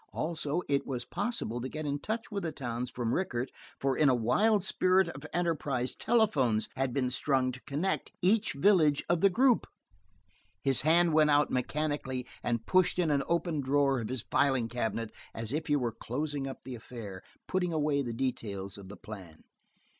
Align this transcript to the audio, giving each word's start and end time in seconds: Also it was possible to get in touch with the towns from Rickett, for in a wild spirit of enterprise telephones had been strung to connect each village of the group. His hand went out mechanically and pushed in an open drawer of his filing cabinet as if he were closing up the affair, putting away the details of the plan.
Also 0.13 0.63
it 0.67 0.87
was 0.87 1.05
possible 1.05 1.61
to 1.61 1.69
get 1.69 1.85
in 1.85 1.99
touch 1.99 2.31
with 2.31 2.41
the 2.41 2.51
towns 2.51 2.89
from 2.89 3.13
Rickett, 3.13 3.51
for 3.79 3.95
in 3.95 4.09
a 4.09 4.15
wild 4.15 4.63
spirit 4.63 5.09
of 5.09 5.27
enterprise 5.31 5.93
telephones 5.93 6.67
had 6.75 6.91
been 6.91 7.11
strung 7.11 7.51
to 7.51 7.61
connect 7.67 8.11
each 8.19 8.53
village 8.53 9.03
of 9.07 9.21
the 9.21 9.29
group. 9.29 9.67
His 10.63 10.81
hand 10.81 11.13
went 11.13 11.29
out 11.29 11.51
mechanically 11.51 12.25
and 12.41 12.65
pushed 12.65 12.97
in 12.97 13.11
an 13.11 13.21
open 13.27 13.61
drawer 13.61 14.01
of 14.01 14.09
his 14.09 14.23
filing 14.23 14.67
cabinet 14.69 15.11
as 15.35 15.53
if 15.53 15.67
he 15.67 15.75
were 15.75 15.91
closing 15.91 16.47
up 16.47 16.63
the 16.63 16.73
affair, 16.73 17.21
putting 17.47 17.71
away 17.71 18.01
the 18.01 18.11
details 18.11 18.79
of 18.79 18.89
the 18.89 18.97
plan. 18.97 19.43